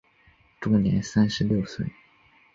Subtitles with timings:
[0.59, 1.85] 终年三十六岁。